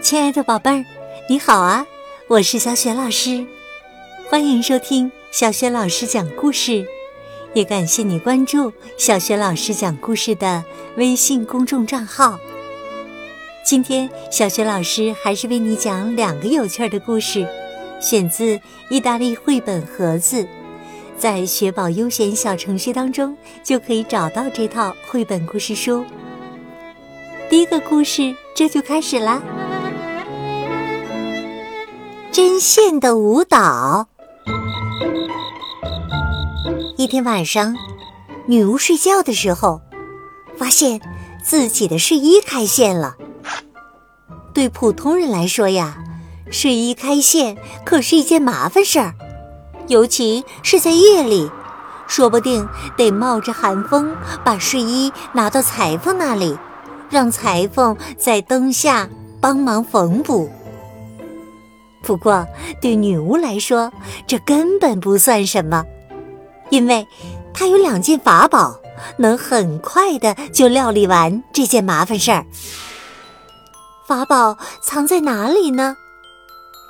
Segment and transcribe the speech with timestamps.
[0.00, 0.84] 亲爱的宝贝儿，
[1.28, 1.84] 你好啊！
[2.28, 3.44] 我是小雪老师，
[4.30, 6.86] 欢迎收听小雪老师讲故事，
[7.52, 10.64] 也感谢你关注小雪老师讲故事的
[10.96, 12.38] 微信公众账号。
[13.64, 17.46] 今天，小雪老师还是为你讲两个有趣的故事，
[18.00, 20.46] 选自意大利绘本盒子，
[21.18, 26.04] 在雪宝优选小程序当中就可以找到这套绘本故事书。
[27.50, 29.42] 第一个故事，这就开始啦。
[32.38, 34.06] 针线的舞蹈。
[36.96, 37.74] 一天晚上，
[38.46, 39.80] 女巫睡觉的时候，
[40.56, 41.00] 发现
[41.42, 43.16] 自己的睡衣开线了。
[44.54, 45.98] 对普通人来说呀，
[46.48, 49.14] 睡衣开线可是一件麻烦事儿，
[49.88, 51.50] 尤其是在夜里，
[52.06, 56.56] 说不定得冒着寒风把睡衣拿到裁缝那里，
[57.10, 59.08] 让裁缝在灯下
[59.40, 60.48] 帮忙缝补。
[62.08, 62.48] 不过，
[62.80, 63.92] 对女巫来说，
[64.26, 65.84] 这根本不算什么，
[66.70, 67.06] 因为
[67.52, 68.80] 她有两件法宝，
[69.18, 72.46] 能很快的就料理完这件麻烦事儿。
[74.06, 75.98] 法宝藏在哪里呢？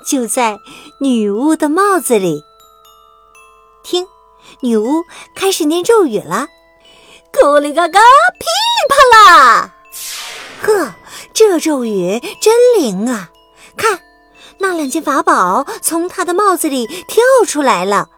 [0.07, 0.57] 就在
[1.01, 2.41] 女巫的帽子里。
[3.83, 4.07] 听，
[4.61, 5.03] 女巫
[5.35, 6.47] 开始念咒语了
[7.33, 8.45] ：“咕哩嘎嘎，噼
[8.77, 9.75] 里啪啦。”
[10.63, 10.95] 呵，
[11.33, 13.29] 这咒语真灵啊！
[13.75, 13.99] 看。
[14.59, 18.09] 那两件法宝从他的帽子里跳出来了。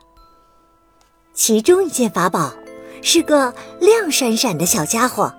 [1.34, 2.54] 其中一件法宝
[3.02, 5.34] 是个亮闪闪的小家伙，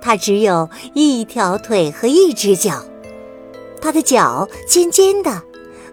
[0.00, 2.84] 它只有一条腿和一只脚，
[3.80, 5.42] 它的脚尖尖的，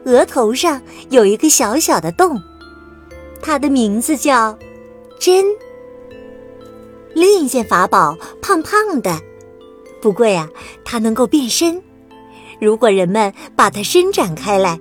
[0.06, 2.42] 额头上有一个小小的洞，
[3.42, 4.58] 它的名字叫
[5.20, 5.46] 针。
[7.14, 9.20] 另一件法宝胖胖的，
[10.02, 10.50] 不过呀，
[10.84, 11.82] 它能够变身。
[12.60, 14.80] 如果人们把它伸展开来，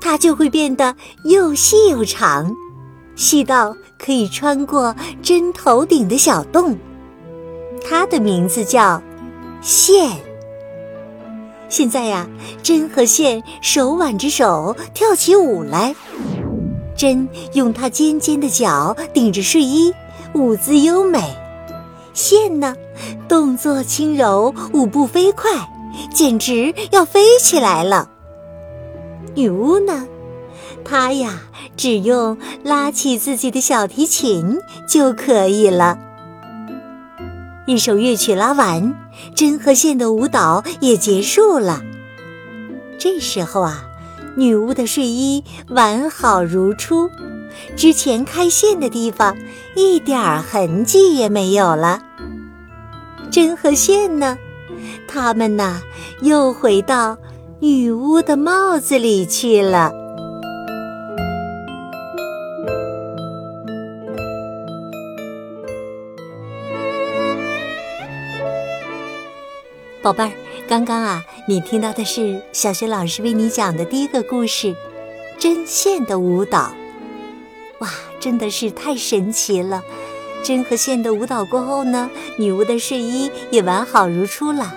[0.00, 2.54] 它就会变得又细又长，
[3.14, 6.76] 细到可以穿过针头顶的小洞。
[7.84, 9.02] 它的名字叫
[9.60, 10.10] 线。
[11.68, 12.28] 现在呀，
[12.62, 15.94] 针和线手挽着手跳起舞来。
[16.96, 19.92] 针用它尖尖的脚顶着睡衣，
[20.34, 21.20] 舞姿优美；
[22.12, 22.76] 线呢，
[23.26, 25.50] 动作轻柔，舞步飞快。
[26.12, 28.08] 简直要飞起来了。
[29.34, 30.06] 女巫呢？
[30.84, 31.40] 她呀，
[31.76, 34.58] 只用拉起自己的小提琴
[34.88, 35.98] 就可以了。
[37.66, 38.94] 一首乐曲拉完，
[39.34, 41.80] 针和线的舞蹈也结束了。
[42.98, 43.84] 这时候啊，
[44.36, 47.08] 女巫的睡衣完好如初，
[47.76, 49.36] 之前开线的地方
[49.76, 52.02] 一点痕迹也没有了。
[53.30, 54.36] 针和线呢？
[55.12, 55.82] 他们呐，
[56.22, 57.18] 又回到
[57.60, 59.92] 女巫的帽子里去了。
[70.02, 70.32] 宝贝儿，
[70.66, 74.68] 刚刚啊，你听到的是小学老师为你讲的第一个故事
[75.38, 76.72] 《针线的舞蹈》。
[77.80, 79.82] 哇，真的是太神奇了！
[80.42, 82.08] 针和线的舞蹈过后呢，
[82.38, 84.72] 女巫的睡衣也完好如初了。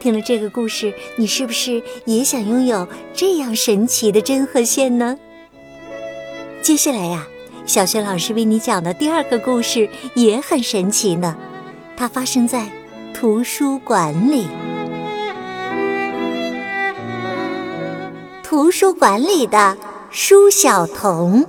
[0.00, 5.18] 听了这个故事，你是不是也想拥有这样神奇的针和线呢？
[6.62, 7.26] 接下来呀，
[7.66, 11.36] 小雪老师为你讲的第二个故事也很神奇呢。
[11.98, 12.66] 它发生在
[13.12, 14.46] 图书馆里。
[18.42, 19.76] 图书馆里的
[20.10, 21.44] 舒小童，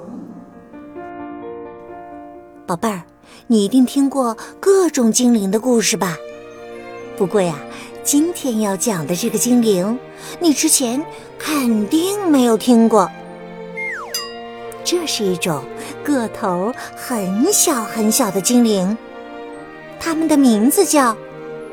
[2.68, 3.04] 宝贝儿，
[3.48, 6.18] 你一定听过各种精灵的故事吧？
[7.18, 7.58] 不过呀。
[8.04, 9.98] 今天要讲的这个精灵，
[10.40, 11.06] 你之前
[11.38, 13.10] 肯定没有听过。
[14.84, 15.64] 这是一种
[16.04, 18.98] 个头很小很小的精灵，
[20.00, 21.16] 它们的名字叫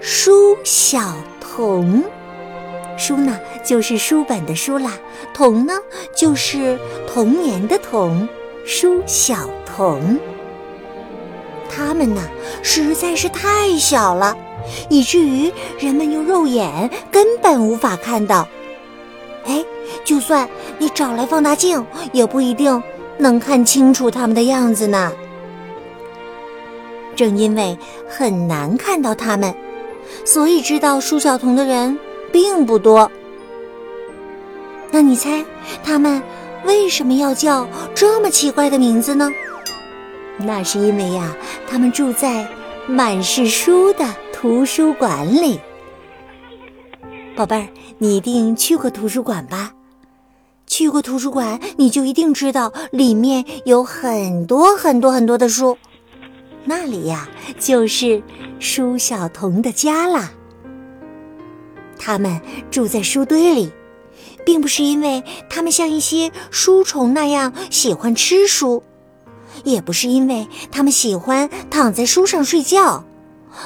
[0.03, 2.05] 书小童。
[2.99, 4.91] 书呢，就是书本的书啦；
[5.33, 5.73] 童呢，
[6.15, 6.79] 就是
[7.13, 8.29] 童年的童。
[8.67, 10.19] 书小童，
[11.71, 12.21] 它们呢，
[12.63, 14.37] 实在是太小了。
[14.89, 18.47] 以至于人们用肉眼根本无法看到。
[19.47, 19.65] 哎，
[20.05, 20.49] 就算
[20.79, 22.83] 你找来放大镜，也不一定
[23.17, 25.13] 能看清楚它们的样子呢。
[27.17, 27.77] 正因为
[28.09, 29.55] 很难看到它们，
[30.25, 31.99] 所以知道舒小童的人
[32.31, 33.11] 并不多。
[34.91, 35.45] 那你猜，
[35.83, 36.23] 他们
[36.65, 39.31] 为什么要叫这么奇怪的名字呢？
[40.39, 41.35] 那是因为呀，
[41.69, 42.47] 他们住在
[42.87, 44.07] 满是书的。
[44.41, 45.59] 图书馆里，
[47.35, 47.69] 宝贝儿，
[47.99, 49.73] 你一定去过图书馆吧？
[50.65, 55.77] 去过图书馆，你就一定知道里面有很多很多很多的书。
[56.65, 58.23] 那里呀，就是
[58.61, 60.31] 舒小童的家啦。
[61.99, 63.73] 他们住在书堆里，
[64.47, 65.21] 并不是因为
[65.51, 68.85] 他们像一些书虫那样喜欢吃书，
[69.65, 73.05] 也不是因为他们喜欢躺在书上睡觉，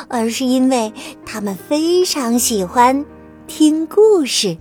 [0.08, 0.92] 而是因为
[1.24, 3.04] 他们非常喜欢
[3.46, 4.56] 听故事。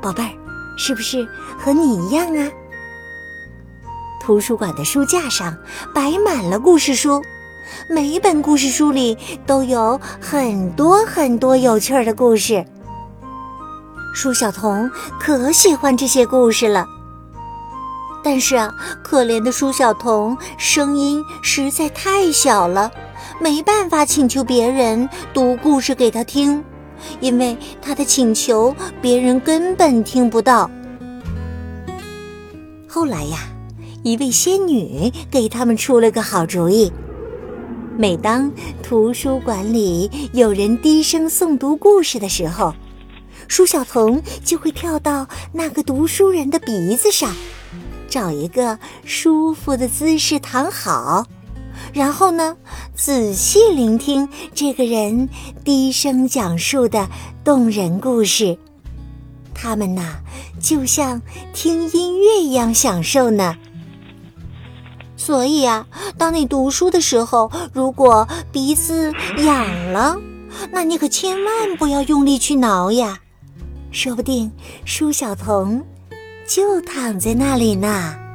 [0.00, 0.30] 宝贝儿，
[0.76, 1.26] 是不是
[1.58, 2.50] 和你一样啊？
[4.20, 5.56] 图书馆的书架上
[5.94, 7.22] 摆满了故事书。
[7.90, 12.64] 每本故事书里都有很多很多有趣儿的故事。
[14.14, 14.90] 舒小童
[15.20, 16.86] 可喜欢这些故事了，
[18.24, 18.72] 但是啊，
[19.02, 22.90] 可怜的舒小童声音实在太小了，
[23.40, 26.64] 没办法请求别人读故事给他听，
[27.20, 30.70] 因为他的请求别人根本听不到。
[32.88, 33.38] 后来呀，
[34.02, 36.92] 一位仙女给他们出了个好主意。
[37.98, 38.52] 每当
[38.82, 42.74] 图书馆里有人低声诵读故事的时候，
[43.48, 47.34] 舒小童就会跳到那个读书人的鼻子上，
[48.08, 51.26] 找一个舒服的姿势躺好，
[51.96, 52.58] 然后呢，
[52.94, 55.30] 仔细聆听这个人
[55.64, 57.08] 低声讲述的
[57.42, 58.58] 动人故事。
[59.54, 60.18] 他们呐，
[60.60, 61.22] 就像
[61.54, 63.56] 听音乐一样享受呢。
[65.16, 65.86] 所以啊，
[66.18, 70.18] 当你读书的时候，如果鼻子痒了，
[70.70, 73.20] 那你可千万不要用力去挠呀，
[73.90, 74.52] 说不定
[74.84, 75.82] 舒小童
[76.46, 78.25] 就躺在那里呢。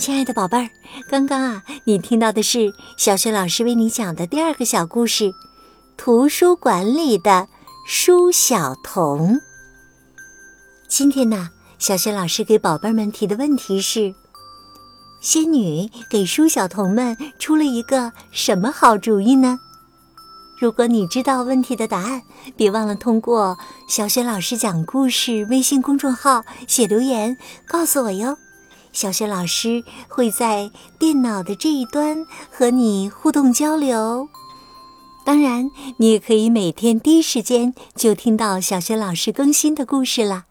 [0.00, 0.70] 亲爱的宝贝儿，
[1.10, 5.34] 刚刚啊，你听到的是小雪老师为你讲的第二个小故事。
[5.98, 7.46] 图书馆里的
[7.86, 9.38] 舒小童。
[10.88, 14.14] 今天呢，小雪老师给宝贝们提的问题是：
[15.20, 19.58] 仙女给舒小童们出了一个什么好主意呢？
[20.58, 22.22] 如果你知道问题的答案，
[22.56, 27.36] 别忘了通过小雪老师讲故事微信公众号写留言
[27.68, 28.38] 告诉我哟。
[28.92, 34.28] 小雪老师会在电脑的这一端和你互动交流。
[35.24, 40.46] 当然，你也可以每天第一时间就听到小学老师更新的故事了。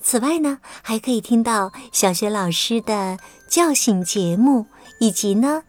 [0.00, 3.18] 此外呢，还可以听到小学老师的
[3.48, 4.66] 叫醒节目，
[5.00, 5.62] 以及呢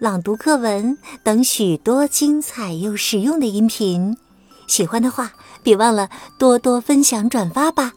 [0.00, 4.16] 朗读课文等许多精彩又实用的音频。
[4.66, 5.32] 喜欢的话，
[5.62, 7.92] 别忘了多多分享转发吧。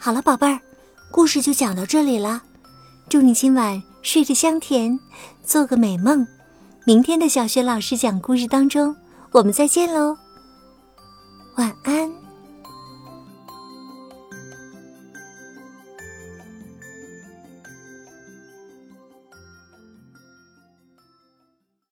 [0.00, 0.60] 好了，宝贝儿，
[1.10, 2.42] 故事就讲到这里了。
[3.08, 4.98] 祝你今晚睡得香甜，
[5.42, 6.26] 做个美梦。
[6.86, 8.94] 明天的小学老师讲故事当中，
[9.32, 10.16] 我们再见喽，
[11.56, 12.29] 晚安。